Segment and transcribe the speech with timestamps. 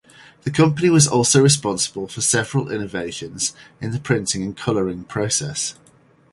[0.45, 5.75] The company was also responsible for several innovations in the printing and coloring process.